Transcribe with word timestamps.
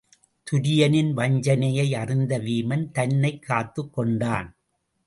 துரியனின் 0.51 1.11
வஞ்சனையை 1.13 1.95
அறிந்து 1.95 2.37
வீமன் 2.37 2.91
தன்னைக் 2.91 3.43
காத்துக் 3.43 3.93
கொண்டான். 3.93 4.55